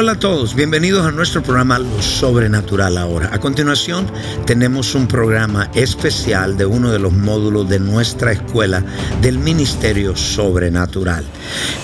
[0.00, 3.30] Hola a todos, bienvenidos a nuestro programa Lo Sobrenatural ahora.
[3.32, 4.06] A continuación
[4.46, 8.84] tenemos un programa especial de uno de los módulos de nuestra escuela
[9.20, 11.24] del Ministerio Sobrenatural.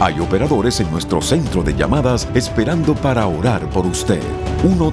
[0.00, 4.22] Hay operadores en nuestro centro de llamadas esperando para orar por usted.
[4.64, 4.92] 1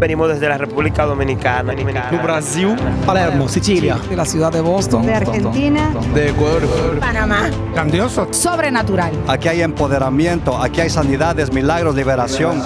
[0.00, 1.74] Venimos desde la República Dominicana.
[1.74, 6.62] De Brasil, Palermo, Sicilia, de la ciudad de Boston, de Argentina, de Ecuador,
[6.98, 7.50] Panamá.
[7.74, 8.26] Grandioso.
[8.32, 9.12] Sobrenatural.
[9.28, 12.62] Aquí hay empoderamiento, aquí hay sanidades, milagros, liberación.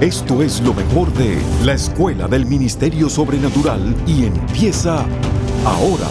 [0.00, 5.04] Esto es lo mejor de la Escuela del Ministerio Sobrenatural y empieza
[5.66, 6.08] ahora.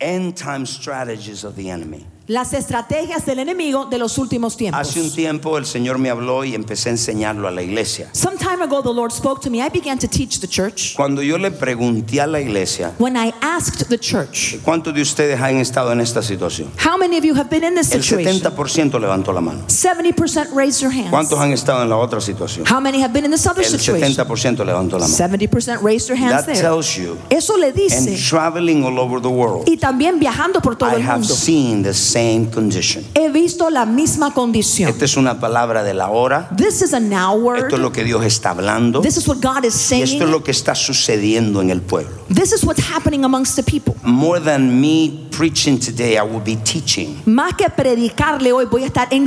[0.00, 2.11] End time strategies of the enemy.
[2.28, 4.80] Las estrategias del enemigo de los últimos tiempos.
[4.80, 8.08] Hace un tiempo el Señor me habló y empecé a enseñarlo a la iglesia.
[8.12, 9.58] Some time ago the Lord spoke to me.
[9.60, 10.94] I began to teach the church.
[10.94, 15.40] Cuando yo le pregunté a la iglesia, When I asked the church, ¿cuántos de ustedes
[15.40, 16.70] han estado en esta situación?
[16.78, 18.40] how many of you have been in this El situation?
[18.40, 19.64] 70% levantó la mano.
[19.66, 21.10] 70% raised your hands.
[21.10, 22.64] ¿Cuántos han estado en la otra situación?
[22.70, 24.14] How many have been in this other El situation?
[24.14, 25.16] 70% levantó la mano.
[25.16, 26.60] 70% raised their hands That there.
[26.60, 30.76] tells you, Eso le and dice, traveling all over the world, y también viajando por
[30.76, 33.04] todo I el have mundo, seen the same condition.
[33.14, 34.90] he visto la misma condición.
[34.90, 36.48] Esta es una palabra de la hora.
[36.56, 37.64] This is a now word.
[37.64, 39.00] Esto es lo que Dios está hablando.
[39.00, 40.30] This is what God is Y esto es saying.
[40.30, 42.12] lo que está sucediendo en el pueblo.
[42.28, 43.94] This is what's happening amongst the people.
[44.02, 47.22] More than me preaching today, I will be teaching.
[47.26, 49.18] Más que predicarle hoy, voy a estar I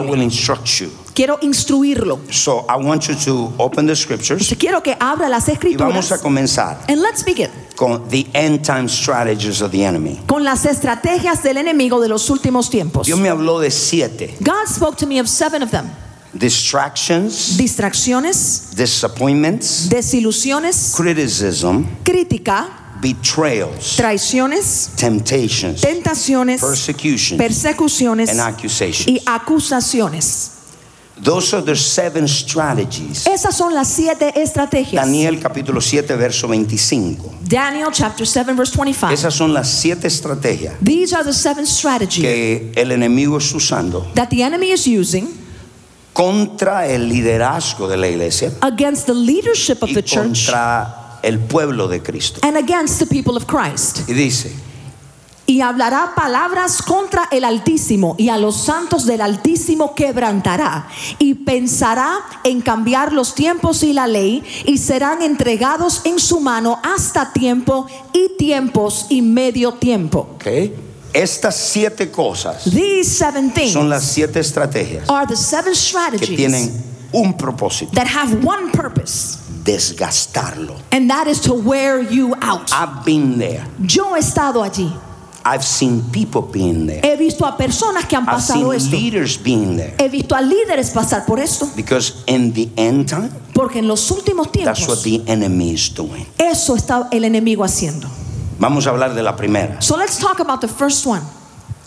[0.00, 0.90] will instruct you.
[1.14, 2.20] Quiero instruirlo.
[2.30, 5.88] So I want you to open the scriptures Entonces, quiero que abra las escrituras.
[5.88, 10.20] y vamos a comenzar And let's begin con the end time strategies of the enemy.
[10.26, 13.06] con las estrategias del enemigo de los últimos tiempos.
[13.06, 14.34] Dios me habló de siete.
[14.40, 15.88] God spoke to me of seven of them.
[16.34, 22.68] Distractions, Distracciones, disappointments, desilusiones, criticism, crítica,
[23.00, 29.06] betrayals, traiciones, temptations, tentaciones, persecution, persecuciones and accusations.
[29.06, 30.57] y acusaciones.
[31.22, 33.26] Those are the seven strategies.
[33.26, 35.04] Esas son las siete estrategias.
[35.04, 37.34] Daniel capítulo 7 verso 25.
[37.48, 39.12] Daniel chapter 7 verse 25.
[39.12, 44.06] Esas son las siete estrategias These are the seven strategies que el enemigo está usando
[44.14, 45.28] that the enemy is using
[46.12, 51.38] contra el liderazgo de la iglesia against the leadership of y the church contra el
[51.40, 52.40] pueblo de Cristo.
[52.42, 54.08] and against the people of Christ.
[54.08, 54.52] Y dice,
[55.50, 60.86] Y hablará palabras contra el Altísimo y a los santos del Altísimo quebrantará
[61.18, 66.78] y pensará en cambiar los tiempos y la ley y serán entregados en su mano
[66.82, 70.28] hasta tiempo y tiempos y medio tiempo.
[70.34, 70.46] ¿ok?
[71.14, 76.36] Estas siete cosas These seven things son las siete estrategias are the seven que strategies
[76.36, 80.74] tienen un propósito, that have one purpose desgastarlo.
[80.90, 82.70] and that is to wear you out.
[82.70, 83.66] I've been there.
[83.80, 84.92] Yo he estado allí.
[85.50, 87.00] I've seen people being there.
[87.02, 88.90] He visto a personas que han I've seen pasado esto.
[88.96, 89.94] leaders being there.
[89.98, 91.66] He visto a líderes pasar por esto.
[91.74, 95.88] Because in the end time, Porque en los últimos tiempos, that's what the enemy is
[95.94, 96.26] doing.
[96.38, 98.08] eso está el enemigo haciendo.
[98.58, 99.80] Vamos a hablar de la primera.
[99.80, 101.22] So let's talk about the first one,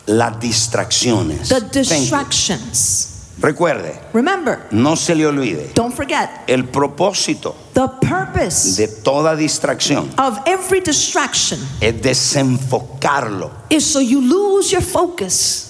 [0.07, 1.49] Las distracciones.
[1.49, 3.10] the distractions.
[3.39, 10.09] Recuerde, Remember, no se le olvide, don't forget el propósito the purpose de toda distracción
[10.19, 13.51] of every distraction es desenfocarlo.
[13.69, 15.67] is so you lose your focus.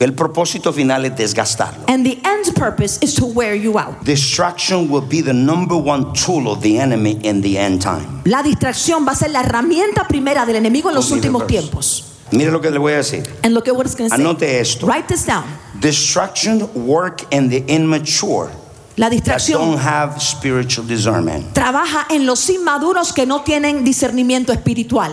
[0.00, 1.84] El propósito final es desgastarlo.
[1.88, 4.04] And the end purpose is to wear you out.
[4.04, 8.22] Distraction will be the number one tool of the enemy in the end time.
[8.24, 12.04] La distracción va a ser la herramienta primera del enemigo en los últimos tiempos.
[12.30, 13.24] Mire lo que le voy a decir.
[13.42, 14.22] And look at what it's going to say.
[14.22, 14.86] Anote esto.
[14.86, 15.44] Write this down.
[15.80, 18.50] Distraction work in the immature
[18.96, 21.52] La distracción don't have spiritual discernment.
[21.54, 25.12] trabaja en los inmaduros que no tienen discernimiento espiritual.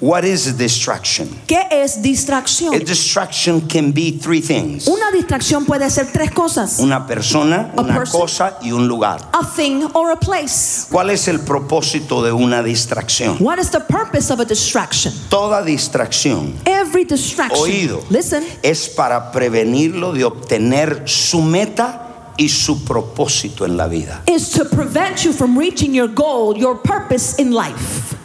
[0.00, 1.28] What is a distraction?
[1.46, 2.74] ¿Qué es distracción?
[2.74, 4.86] A distraction can be three things.
[4.88, 6.78] Una distracción puede ser tres cosas.
[6.78, 8.20] Una persona, A una person.
[8.20, 9.20] cosa y un lugar.
[9.34, 10.86] A thing or a place.
[10.90, 13.36] ¿Cuál es el propósito de una distracción?
[13.40, 15.12] What is the purpose of a distraction?
[15.28, 17.60] Toda distracción, Every distraction.
[17.60, 18.42] oído, Listen.
[18.62, 24.22] es para prevenirlo de obtener su meta y su propósito en la vida.
[24.26, 28.16] Is to prevent you from reaching your goal, your purpose in life.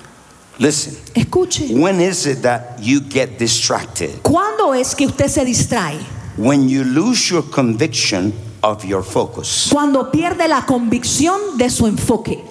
[0.58, 1.70] Listen, Escuche.
[1.80, 4.22] when is it that you get distracted?
[4.22, 6.00] ¿Cuándo es que usted se distrae?
[6.38, 9.70] When you lose your conviction of your focus.
[9.72, 12.44] Cuando pierde la convicción de su enfoque.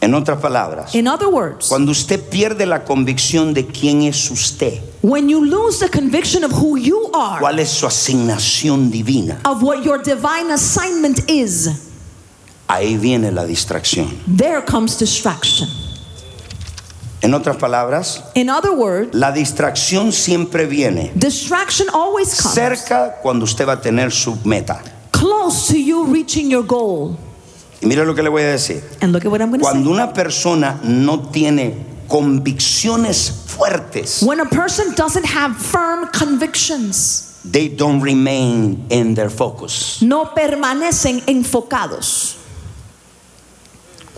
[0.00, 4.80] En otras palabras, In other words, cuando usted pierde la convicción de quién es usted,
[5.00, 9.62] when you lose the conviction of who you are, cuál es su asignación divina, of
[9.62, 11.68] what your divine assignment is,
[12.72, 14.08] ahí viene la distracción.
[14.26, 15.68] there comes distraction.
[17.24, 23.44] En otras palabras, In other words, la distracción siempre viene distraction always comes cerca cuando
[23.44, 24.82] usted va a tener su meta.
[25.12, 27.16] close to you reaching your goal.
[27.80, 28.82] Y mire lo que le voy a decir.
[29.00, 29.92] And look at what I'm Cuando say.
[29.92, 31.74] una persona no tiene
[32.08, 39.98] convicciones fuertes, When a person doesn't have firm convictions, they don't remain in their focus.
[40.02, 42.36] no permanecen enfocados.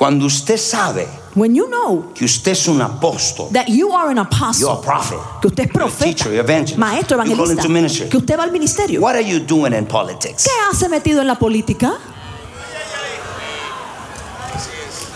[0.05, 4.19] Cuando usted sabe When you know que usted es un apóstol, that you are an
[4.59, 7.63] you're a prophet, que usted es you're a profeta, teacher, you're evangelist, maestro, you evangelista,
[7.63, 8.09] into ministry.
[8.11, 9.01] que usted va al ministerio.
[9.01, 10.45] What are you doing in politics?
[10.45, 11.95] ¿Qué hace metido en la política?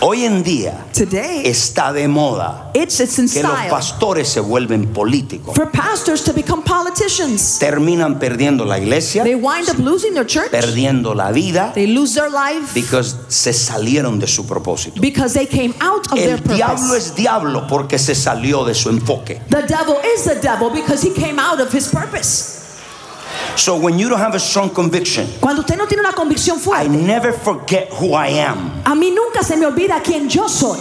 [0.01, 5.53] Hoy en día Today, está de moda it's, it's que los pastores se vuelven políticos.
[5.55, 7.57] for pastors to become politicians.
[7.59, 10.51] Terminan perdiendo la iglesia, They wind up losing their church.
[10.51, 15.01] perdiendo la vida, They lose their life because se salieron de su propósito.
[15.01, 16.97] because they came out of their El diablo purpose.
[16.97, 19.41] es diablo porque se salió de su enfoque.
[19.49, 22.58] The devil is the devil because he came out of his purpose.
[23.59, 26.87] So when you don't have a strong conviction, Cuando usted no tiene una convicción I
[26.87, 28.81] never forget who I am.
[28.85, 30.79] a mí nunca se me olvida quién yo soy.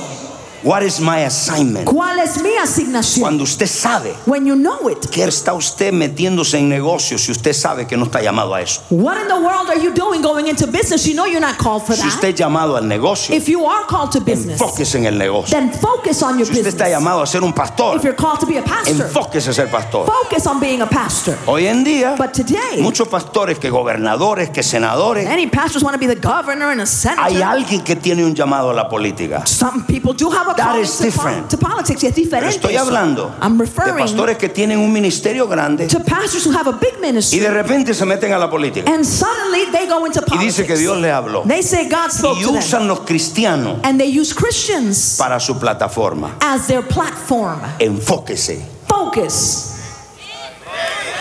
[0.62, 1.87] What is my assignment?
[1.87, 3.20] ¿Cuál es mi asignación?
[3.22, 7.52] Cuando usted sabe When you know it, que está usted metiéndose en negocios si usted
[7.52, 8.82] sabe que no está llamado a eso.
[8.90, 11.06] what in the world are you doing going into business?
[11.06, 12.08] You know you're not called for Si that.
[12.14, 15.56] usted es llamado al negocio, If you are called to business, enfóquese en el negocio.
[15.56, 16.90] then focus on your Si usted está business.
[17.02, 19.69] llamado a ser un pastor, If you're called to be a pastor, enfóquese a ser
[19.70, 20.06] pastor.
[20.06, 21.37] focus on being a pastor.
[21.46, 26.00] Hoy en día, But today, muchos pastores que gobernadores, que senadores, many pastors want to
[26.00, 27.43] be the governor and a hay senator.
[27.44, 29.46] alguien que tiene un llamado a la política.
[29.46, 31.49] Some people do have That is different.
[31.50, 32.03] to politics.
[32.05, 32.56] Es diferente.
[32.56, 36.69] estoy hablando I'm de referring pastores que tienen un ministerio grande to pastors who have
[36.69, 38.91] a big y ministry de repente se meten a la política.
[38.91, 40.56] and suddenly they go into Y politics.
[40.56, 41.43] dice que Dios habló.
[41.47, 42.87] They say God spoke Y to them.
[42.89, 46.35] los cristianos And they use Christians para su plataforma.
[46.41, 47.61] as their platform.
[47.79, 48.61] Enfóquese.
[48.89, 49.75] Focus.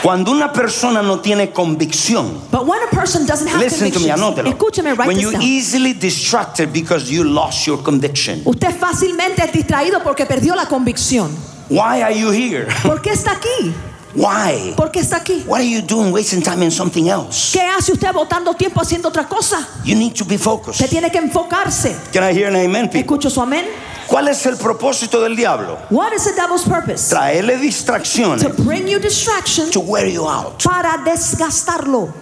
[0.03, 4.09] Cuando una persona no tiene convicción, But when a person doesn't have listen to me,
[4.11, 4.49] anótelo.
[4.49, 5.41] escúcheme, write When this you down.
[5.41, 8.41] easily distracted because you lost your conviction.
[8.45, 11.31] Usted fácilmente es distraído porque perdió la convicción.
[11.69, 12.67] Why are you here?
[12.83, 13.73] ¿Por qué está aquí?
[14.15, 14.73] Why?
[14.75, 15.43] ¿Por qué está aquí?
[15.45, 17.51] What are you doing wasting time in something else?
[17.57, 19.67] ¿Qué hace usted botando tiempo haciendo otra cosa?
[19.83, 20.79] You need to be focused.
[20.81, 21.95] Usted tiene que enfocarse.
[22.13, 23.01] Can I hear an amen, people?
[23.01, 23.65] Escucho su amén.
[24.07, 25.77] ¿Cuál es el propósito del diablo?
[25.89, 27.09] What is the devil's purpose?
[27.09, 30.63] Traerle distracciones To bring you distraction to wear you out.
[30.63, 32.13] para desgastarlo.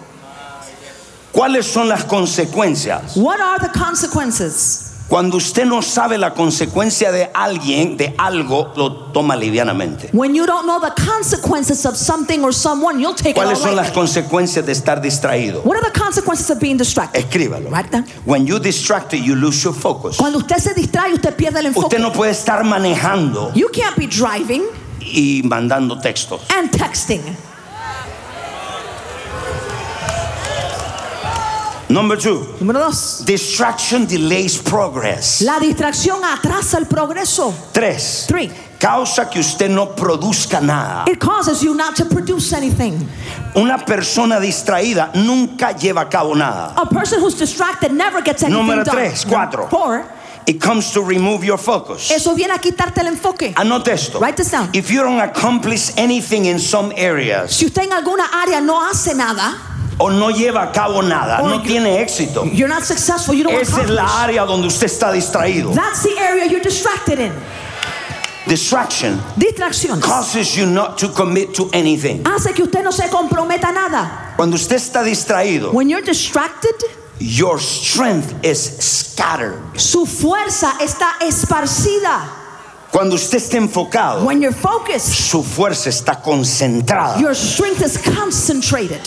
[1.32, 3.16] ¿Cuáles son las consecuencias?
[3.16, 4.85] What are the consequences?
[5.08, 10.10] Cuando usted no sabe la consecuencia de alguien, de algo, lo toma livianamente.
[10.12, 13.76] When you don't know the consequences of something or someone, you'll take it ¿Cuáles son
[13.76, 15.62] las consecuencias de estar distraído?
[15.64, 17.20] What are the consequences of being distracted?
[17.20, 17.70] Escríbalo.
[17.70, 18.04] Write down.
[18.24, 20.16] When you distracted, you lose your focus.
[20.16, 21.86] Cuando usted se distrae, usted pierde el enfoque.
[21.86, 24.64] Usted no puede estar manejando You can't be driving
[25.00, 26.40] y mandando textos.
[26.50, 27.22] and texting.
[31.88, 33.22] Number two, Número dos.
[33.24, 35.40] distraction delays progress.
[35.42, 37.54] La distracción atrasa el progreso.
[37.72, 38.50] Tres, Three.
[38.80, 41.04] causa que usted no produzca nada.
[41.06, 43.08] It causes you not to produce anything.
[43.54, 46.74] Una persona distraída nunca lleva a cabo nada.
[46.76, 48.94] A person who's distracted never gets anything Número done.
[48.96, 49.68] tres, cuatro.
[49.68, 50.04] Four.
[50.48, 52.10] It comes to remove your focus.
[52.10, 53.52] Eso viene a quitarte el enfoque.
[53.56, 54.18] Anote esto.
[54.18, 54.70] Write this down.
[54.74, 59.14] If you don't accomplish anything in some areas Si usted en alguna área no hace
[59.14, 59.56] nada,
[59.98, 62.44] o no lleva a cabo nada, Or no tiene éxito.
[62.52, 65.74] you're not successful, you don't Esa es la área donde usted está distraído.
[65.74, 67.32] That's the area you're distracted in.
[68.46, 69.18] Distraction
[70.00, 72.22] causes you not to commit to anything.
[72.24, 74.34] Hace que usted no se comprometa a nada.
[74.36, 76.74] Cuando usted está distraído, When you're distracted,
[77.18, 79.58] your strength is scattered.
[79.76, 82.22] su fuerza está esparcida.
[82.92, 87.18] Cuando usted está enfocado, When you're focused, su fuerza está concentrada.
[87.20, 89.00] your strength is concentrated.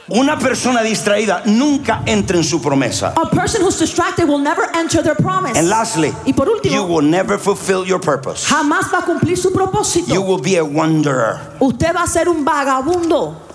[0.09, 3.15] Una persona distraída nunca entra en su promesa.
[3.17, 5.59] A person who's distracted will never enter their promise.
[5.59, 8.45] And lastly, y por you último, will never fulfill your purpose.
[8.45, 10.13] jamás va a cumplir su propósito.
[10.13, 11.39] You will be a wanderer.
[11.61, 13.50] Usted va a ser un vagabundo.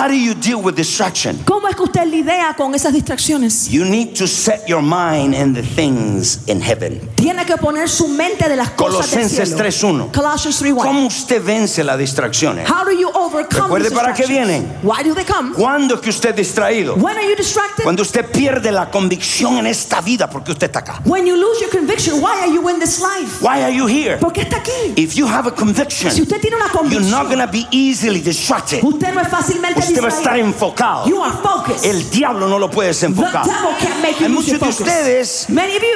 [0.00, 1.36] How do you deal with distraction?
[1.44, 3.68] ¿Cómo es que usted lidia con esas distracciones?
[3.68, 7.06] You need to set your mind in the things in heaven.
[7.16, 10.08] Tiene que poner su mente de las cosas del Colosenses cielo.
[10.08, 10.12] 3:1.
[10.14, 10.82] Colossians 3:1.
[10.82, 12.66] ¿Cómo usted vence las distracciones?
[12.66, 14.66] How do you overcome Recuerde para qué vienen.
[14.82, 15.52] Why do they come?
[15.52, 16.94] ¿Cuándo es que usted es distraído?
[16.94, 17.84] When are you distracted?
[17.84, 21.02] Cuando usted pierde la convicción en esta vida porque usted está acá.
[21.04, 23.42] When you lose your conviction, why are you in this life?
[23.42, 24.16] Why are you here?
[24.16, 24.94] ¿Por qué está aquí?
[24.96, 27.66] If you have a conviction, Si usted tiene una convicción, you're not going to be
[27.70, 28.82] easily distracted.
[28.82, 31.06] usted no es fácilmente Usted va a estar enfocado.
[31.06, 31.84] You are focused.
[31.84, 33.42] El diablo no lo puede desenfocar.
[33.44, 35.46] Hay muchos de ustedes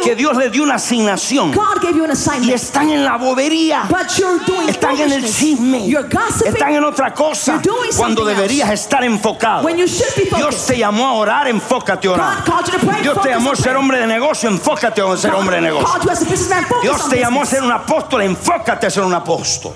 [0.02, 1.52] que Dios les dio una asignación
[2.42, 3.84] y están en la bobería.
[3.88, 5.86] but you're doing Están en el chisme.
[5.86, 6.54] You're gossiping.
[6.54, 7.60] Están en otra cosa.
[7.62, 9.66] You're doing Cuando deberías estar enfocado.
[9.68, 12.44] Dios te llamó a orar, enfócate a orar.
[13.02, 16.00] Dios te llamó a ser hombre de negocio, enfócate a ser hombre de negocio.
[16.82, 19.74] Dios te llamó a ser un apóstol, enfócate a ser un apóstol.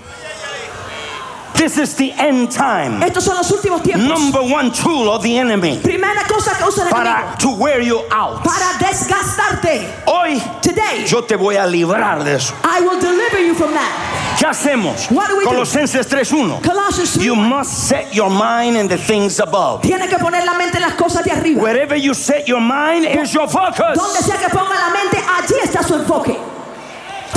[1.59, 3.03] This is the end time.
[3.03, 4.07] Estos son los últimos tiempos.
[4.07, 7.81] Number one tool of the enemy Primera cosa que usa el para enemigo to wear
[7.81, 8.45] you out.
[8.45, 9.88] para desgastarte.
[10.07, 12.55] Hoy Today, yo te voy a librar de eso.
[12.62, 14.38] I will deliver you from that.
[14.38, 15.11] ¿Qué hacemos?
[15.11, 15.45] What do we?
[15.45, 16.62] Colosenses 3:1.
[16.62, 17.25] Colossians 3.
[17.25, 19.83] You must set your mind in the things above.
[19.83, 21.61] Tiene que poner la mente en las cosas de arriba.
[21.61, 23.99] Wherever you set your mind is your focus.
[23.99, 26.38] Donde sea que ponga la mente, allí está su enfoque.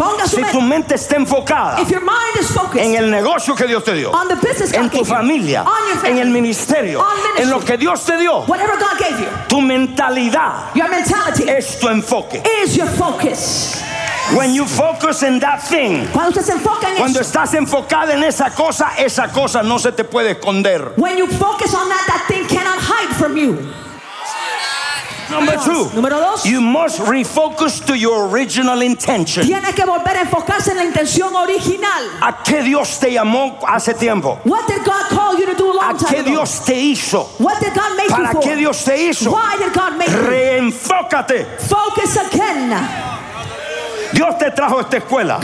[0.02, 0.96] Ponga su Si tu mente.
[0.96, 4.28] está enfocada If your mind is focused en el negocio que Dios te dio, on
[4.28, 7.50] the business en tu you, familia, on your en family, el ministerio, on ministry, en
[7.52, 11.88] lo que Dios te dio, whatever God gave you, tu mentalidad your mentality es tu
[11.88, 12.42] enfoque.
[12.64, 13.80] is your focus.
[14.36, 18.14] When you focus in that thing, Cuando usted se enfoca en cuando eso, estás enfocada
[18.14, 20.94] en esa cosa, esa cosa no se te puede esconder.
[20.98, 23.58] when you focus on that, that thing cannot hide from you.
[25.32, 29.44] Number two, Número dos, you must refocus to your original intention.
[29.46, 32.04] tiene que volver a enfocarse en la intención original.
[32.22, 34.40] ¿A qué Dios te llamó hace tiempo?
[34.44, 36.30] What did God call you to do a ¿A long time qué ago?
[36.32, 37.24] Dios te hizo?
[37.40, 38.42] What did God make you ¿Para for?
[38.42, 39.32] qué Dios te hizo?
[39.32, 40.18] Why did God make you?
[40.18, 41.46] Reenfócate.
[41.62, 42.72] Focus again.
[44.14, 45.40] Dios te trajo a esta escuela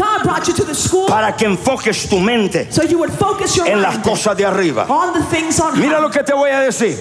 [1.07, 4.85] para que enfoques tu mente so you would focus your en las cosas de arriba.
[4.89, 6.97] on the things on Mira lo que te voy a decir.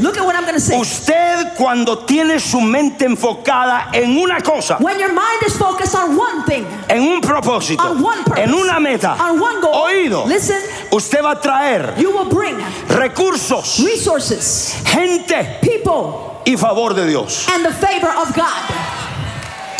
[0.78, 6.16] Usted cuando tiene su mente enfocada en una cosa, When your mind is focused on
[6.16, 10.26] one thing, en un propósito, on one purpose, en una meta, on one goal, oído,
[10.26, 12.56] listen, usted va a traer you will bring
[12.88, 17.46] recursos, resources, gente people, y favor de Dios.
[17.50, 18.95] and the favor of God.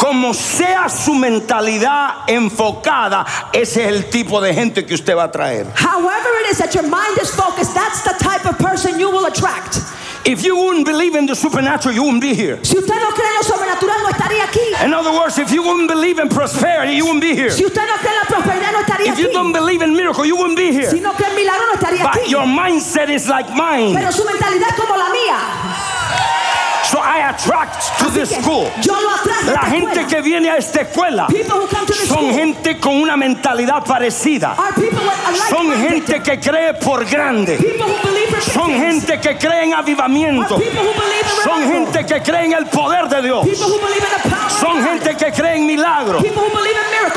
[0.07, 5.33] Como sea su mentalidad enfocada, ese es el tipo de gente que usted va a
[5.33, 5.67] traer.
[5.75, 9.27] However, it is that your mind is focused, that's the type of person you will
[9.27, 9.81] attract.
[10.25, 12.61] If you wouldn't believe in the supernatural, you wouldn't be here.
[12.63, 14.85] Si usted no cree en lo sobrenatural, no estaría aquí.
[14.85, 17.51] In other words, if you wouldn't believe in prosperity, you wouldn't be here.
[17.51, 19.59] Si usted no cree en la prosperidad, no estaría If you don't aquí.
[19.59, 20.89] believe in miracle, you wouldn't be here.
[20.89, 22.31] Si no cree en milagro, no estaría But aquí.
[22.31, 23.93] your mindset is like mine.
[23.93, 25.96] Pero su mentalidad es como la mía.
[26.97, 28.71] So I attract to this school.
[28.81, 30.09] yo lo La gente escuela.
[30.09, 31.29] que viene a esta escuela
[32.07, 34.57] son gente con una mentalidad parecida.
[35.51, 37.59] Son gente que cree por grande.
[38.53, 40.59] Son gente que cree en avivamiento.
[41.45, 43.47] Son gente que cree en el poder de Dios.
[44.59, 46.25] Son gente que cree en milagros.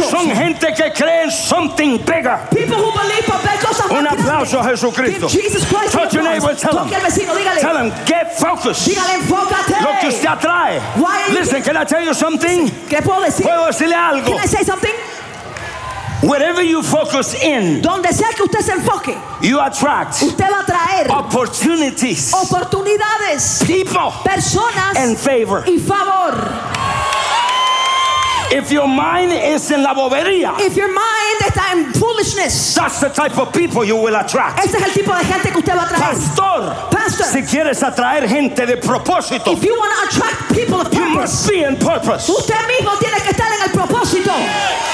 [0.10, 2.40] Son gente que cree en something bigger.
[3.90, 5.28] Un aplauso a Jesucristo.
[5.92, 6.90] Touch your neighbor, tell him.
[6.90, 8.88] Tell him, get focused.
[9.70, 10.80] Lo que usted atrae.
[10.96, 12.70] Why Listen, can I tell you something?
[12.70, 14.26] Puedo decirle algo.
[14.26, 14.94] Can I say something?
[16.22, 20.66] Wherever you focus in, Donde sea que usted se enfoque, you attract usted va a
[20.66, 25.64] traer opportunities, oportunidades, people, personas and favor.
[25.66, 26.99] y favor.
[28.52, 33.10] If your mind is in la bobería, If your mind está en foolishness, that's the
[33.10, 34.60] type of people you will attract.
[34.66, 36.02] ese es el tipo de gente que usted va a traer.
[36.16, 37.26] Pastor, Pastor.
[37.28, 41.16] si quieres atraer gente de propósito, If you want to attract people of you purpose,
[41.16, 42.28] must be in purpose.
[42.30, 44.34] usted mismo tiene que estar en el propósito.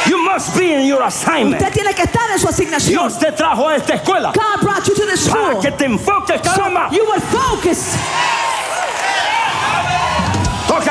[0.09, 1.61] You must be in your assignment.
[1.61, 2.89] Usted tiene que estar en su asignación.
[3.07, 5.61] Dios te trajo a esta escuela God brought you to this para school.
[5.61, 6.89] que te enfoques, caramba.
[6.91, 7.95] You would focus.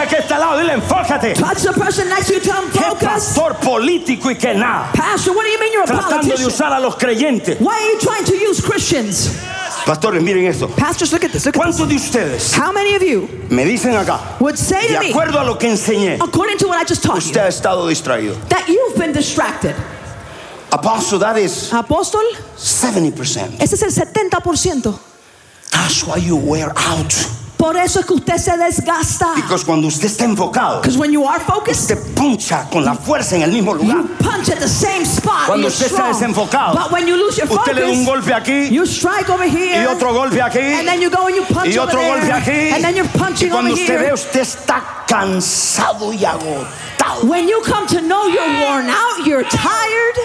[0.09, 1.35] Que este lado, dile enfócate.
[1.35, 2.41] Touch the person next to you.
[2.41, 3.09] Tell them ¿Qué focus.
[3.09, 4.93] pastor político y que nada?
[4.93, 7.59] Pastor, what do you mean you're a Tratando de usar a los creyentes.
[7.61, 9.31] Why are you trying to use Christians?
[9.87, 10.69] Pastores, miren esto.
[10.69, 11.47] Pastors, look at this.
[11.47, 11.77] Look at this.
[11.77, 15.11] ¿Cuántos de ustedes How many of you me dicen acá, would say de to me,
[15.11, 17.87] acuerdo a lo que enseñé, according to what I just taught usted you, ha estado
[17.89, 18.35] distraído?
[18.49, 19.75] that you've been distracted?
[20.73, 22.23] Apostle, that is Apóstol,
[22.57, 23.61] 70%.
[23.61, 24.99] ese es el 70%.
[25.71, 27.13] That's why you wear out.
[27.65, 29.33] Por eso es que usted se desgasta.
[29.37, 33.43] Because cuando usted está enfocado, when you are focused, usted puncha con la fuerza en
[33.43, 33.97] el mismo lugar.
[34.03, 35.47] you punch at the same spot.
[35.47, 38.69] Cuando usted está desenfocado, But when you lose your Usted le da un golpe aquí
[38.71, 39.81] you strike over here.
[39.83, 42.19] y otro golpe aquí And then you go and you punch y over otro there.
[42.21, 42.71] golpe aquí.
[42.75, 44.13] And then you're Y punching over cuando usted ve, here.
[44.13, 47.23] usted está cansado y agotado.
[47.27, 50.17] When you come to know you're worn out, you're tired,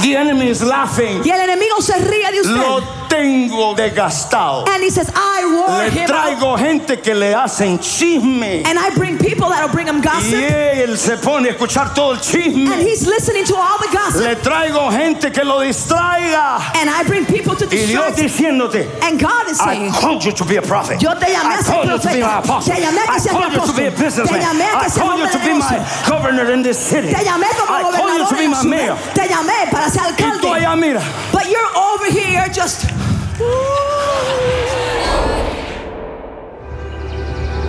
[0.00, 1.20] The enemy is laughing.
[1.22, 2.56] y el enemigo se ríe de usted.
[2.56, 4.66] Lo tengo desgastado.
[4.68, 6.58] and he says, I wore Le him out.
[6.58, 8.62] gente que le hacen chisme.
[8.64, 10.34] And I bring people that'll bring him Y gossip.
[10.34, 14.22] él se pone a escuchar todo el And he's listening to all the gossip.
[14.22, 16.60] Le traigo gente que lo distraiga.
[16.76, 18.16] And I bring people to Y Dios distract.
[18.18, 21.02] diciéndote, And God is saying, I called you to be a prophet.
[21.02, 22.74] Yo te llamé I called you to be my apostle.
[22.74, 23.90] Te llamé I called you to be a.
[23.90, 24.40] Te businessman.
[24.40, 27.08] llamé I called you to be my governor in this city.
[27.12, 28.96] Te llamé como I called you to be my mayor.
[29.14, 32.86] Te llamé para ser Y tú allá mira, But you're over here just.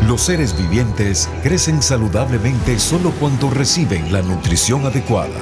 [0.08, 5.40] Los seres vivientes crecen saludablemente solo cuando reciben la nutrición adecuada.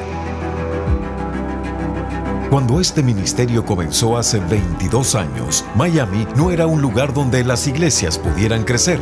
[2.52, 8.18] Cuando este ministerio comenzó hace 22 años, Miami no era un lugar donde las iglesias
[8.18, 9.00] pudieran crecer.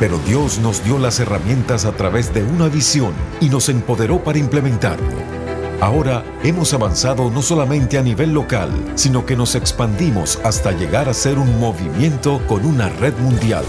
[0.00, 4.38] Pero Dios nos dio las herramientas a través de una visión y nos empoderó para
[4.38, 5.37] implementarlo.
[5.80, 11.14] Ahora hemos avanzado no solamente a nivel local, sino que nos expandimos hasta llegar a
[11.14, 13.64] ser un movimiento con una red mundial.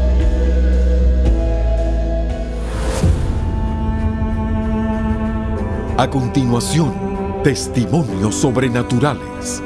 [6.01, 6.91] A continuación,
[7.43, 9.61] Testimonios sobrenaturales.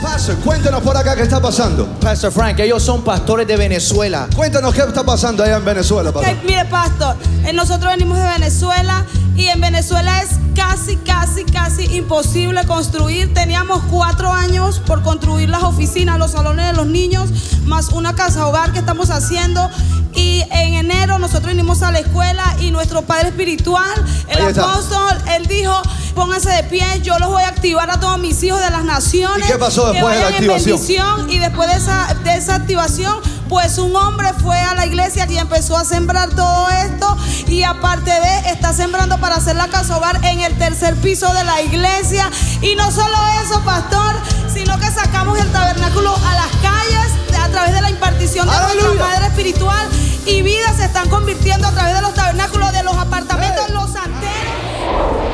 [0.00, 1.86] Pastor, cuéntanos por acá qué está pasando.
[2.00, 4.28] Pastor Frank, ellos son pastores de Venezuela.
[4.34, 6.36] Cuéntanos qué está pasando allá en Venezuela, pastor.
[6.46, 9.04] mire, pastor, eh, nosotros venimos de Venezuela
[9.36, 13.32] y en Venezuela es casi, casi, casi imposible construir.
[13.32, 17.28] Teníamos cuatro años por construir las oficinas, los salones de los niños,
[17.64, 19.70] más una casa hogar que estamos haciendo.
[20.14, 25.46] Y en enero nosotros vinimos a la escuela y nuestro padre espiritual, el apóstol, él
[25.46, 25.72] dijo,
[26.16, 29.48] pónganse de pie, yo los voy a activar a todos mis hijos de las naciones.
[29.48, 31.30] ¿Y qué pasó después de la activación?
[31.30, 33.14] y después de esa, de esa activación,
[33.48, 37.16] pues un hombre fue a la iglesia y empezó a sembrar todo esto.
[37.46, 41.44] Y aparte de está sembrando para hacer la casa hogar en el tercer piso de
[41.44, 42.30] la iglesia.
[42.60, 44.16] Y no solo eso pastor
[44.52, 49.06] sino que sacamos el tabernáculo a las calles a través de la impartición de nuestra
[49.06, 49.88] madre espiritual.
[50.26, 55.27] Y vidas se están convirtiendo a través de los tabernáculos de los apartamentos los santeros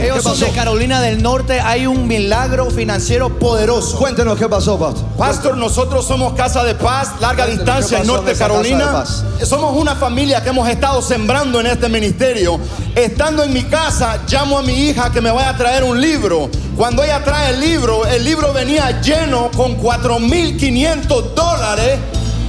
[0.00, 1.60] ellos son de Carolina del Norte.
[1.60, 3.96] Hay un milagro financiero poderoso.
[3.98, 5.04] Cuéntenos qué pasó, Pastor.
[5.16, 9.04] Pastor, nosotros somos Casa de Paz, larga distancia en Norte Carolina.
[9.44, 12.58] Somos una familia que hemos estado sembrando en este ministerio.
[12.94, 16.50] Estando en mi casa, llamo a mi hija que me vaya a traer un libro.
[16.76, 21.98] Cuando ella trae el libro, el libro venía lleno con 4.500 dólares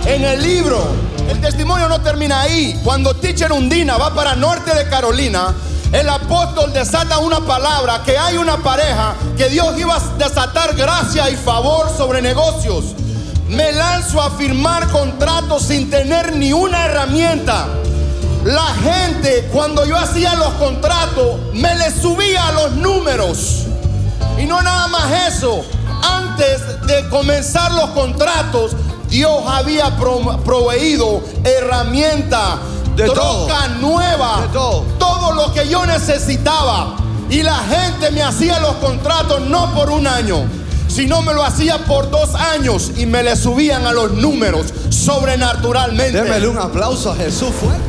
[0.05, 0.83] en el libro.
[1.29, 2.79] El testimonio no termina ahí.
[2.83, 5.53] Cuando Teacher Undina va para Norte de Carolina,
[5.91, 11.29] el apóstol desata una palabra, que hay una pareja, que Dios iba a desatar gracia
[11.29, 12.95] y favor sobre negocios.
[13.47, 17.67] Me lanzo a firmar contratos sin tener ni una herramienta.
[18.43, 23.65] La gente, cuando yo hacía los contratos, me le subía los números.
[24.37, 25.65] Y no nada más eso.
[26.03, 28.75] Antes de comenzar los contratos,
[29.09, 32.59] Dios había proveído herramientas
[32.95, 35.33] de troca nueva, todo.
[35.33, 36.95] lo que yo necesitaba.
[37.29, 40.45] Y la gente me hacía los contratos no por un año,
[40.87, 46.21] sino me lo hacía por dos años y me le subían a los números sobrenaturalmente.
[46.23, 47.88] Démele un aplauso a Jesús fuerte.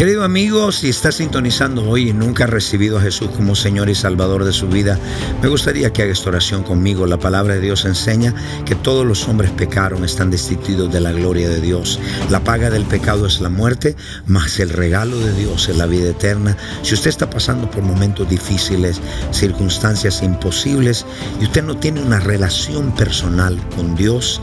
[0.00, 3.94] Querido amigo, si estás sintonizando hoy y nunca has recibido a Jesús como Señor y
[3.94, 4.98] Salvador de su vida,
[5.42, 7.04] me gustaría que hagas esta oración conmigo.
[7.04, 8.34] La palabra de Dios enseña
[8.64, 12.00] que todos los hombres pecaron, están destituidos de la gloria de Dios.
[12.30, 16.08] La paga del pecado es la muerte, mas el regalo de Dios es la vida
[16.08, 16.56] eterna.
[16.80, 21.04] Si usted está pasando por momentos difíciles, circunstancias imposibles
[21.42, 24.40] y usted no tiene una relación personal con Dios,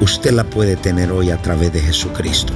[0.00, 2.52] usted la puede tener hoy a través de Jesucristo.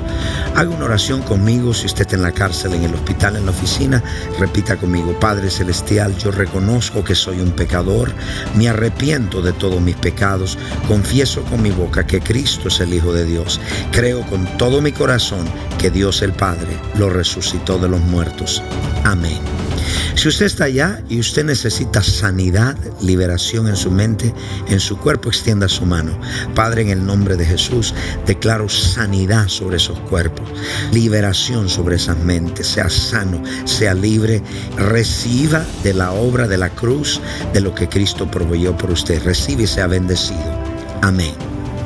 [0.55, 3.53] Haga una oración conmigo si usted está en la cárcel, en el hospital, en la
[3.53, 4.03] oficina.
[4.39, 8.13] Repita conmigo, Padre Celestial, yo reconozco que soy un pecador,
[8.57, 13.13] me arrepiento de todos mis pecados, confieso con mi boca que Cristo es el Hijo
[13.13, 13.61] de Dios,
[13.93, 15.47] creo con todo mi corazón
[15.79, 18.63] que Dios el Padre lo resucitó de los muertos.
[19.05, 19.41] Amén.
[20.15, 24.35] Si usted está allá y usted necesita sanidad, liberación en su mente,
[24.69, 26.19] en su cuerpo, extienda su mano.
[26.55, 27.95] Padre, en el nombre de Jesús,
[28.27, 30.49] declaro sanidad sobre esos cuerpos,
[30.93, 34.43] liberación sobre esas mentes, sea sano, sea libre,
[34.77, 37.21] reciba de la obra de la cruz,
[37.53, 39.23] de lo que Cristo proveyó por usted.
[39.23, 40.59] Recibe y sea bendecido.
[41.03, 41.35] Amén.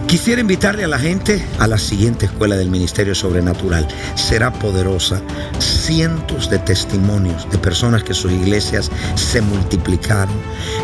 [0.07, 3.89] Quisiera invitarle a la gente a la siguiente escuela del Ministerio Sobrenatural.
[4.15, 5.21] Será poderosa.
[5.59, 10.35] Cientos de testimonios de personas que sus iglesias se multiplicaron,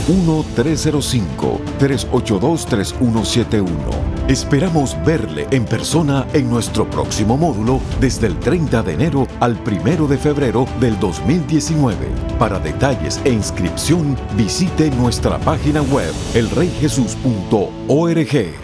[0.09, 3.04] 1-305-382-3171.
[4.29, 10.07] Esperamos verle en persona en nuestro próximo módulo desde el 30 de enero al 1
[10.07, 11.97] de febrero del 2019.
[12.39, 18.64] Para detalles e inscripción visite nuestra página web elreyjesus.org.